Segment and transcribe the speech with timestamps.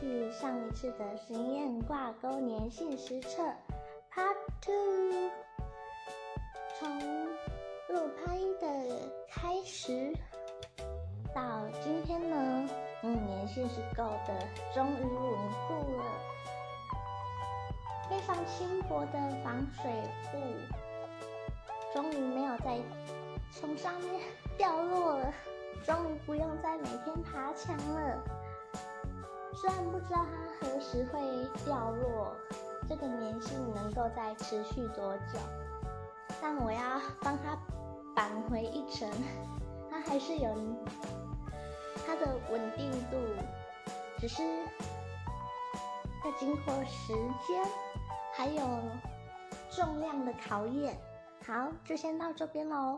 [0.00, 3.42] 续上一次的实验挂钩粘性实测
[4.12, 5.30] Part Two，
[6.78, 7.26] 从
[7.88, 8.66] 录拍的
[9.28, 10.12] 开始
[11.34, 12.68] 到今天呢，
[13.02, 16.04] 嗯，粘性是够的，终于稳固了，
[18.08, 19.90] 非常轻薄的防水
[20.30, 20.38] 布，
[21.92, 22.78] 终于没有再
[23.50, 24.20] 从上面
[24.56, 25.32] 掉落了，
[25.84, 28.22] 终于不用再每天爬墙了。
[29.60, 31.20] 虽然不知道它何时会
[31.64, 32.32] 掉落，
[32.88, 35.36] 这个粘性能够再持续多久，
[36.40, 37.58] 但我要帮它
[38.14, 39.10] 绑回一层，
[39.90, 40.54] 它还是有
[42.06, 43.16] 它的稳定度，
[44.20, 44.44] 只是
[46.24, 47.12] 要经过时
[47.44, 47.60] 间
[48.34, 48.62] 还有
[49.70, 50.96] 重量的考验。
[51.44, 52.96] 好，就先到这边喽。